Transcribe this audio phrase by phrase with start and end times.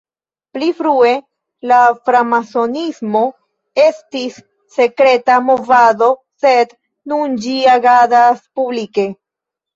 [0.55, 1.09] Pli frue
[1.71, 3.21] la framasonismo
[3.83, 4.39] estis
[4.79, 6.09] sekreta movado,
[6.47, 6.75] sed
[7.15, 9.09] nun ĝi agadas publike.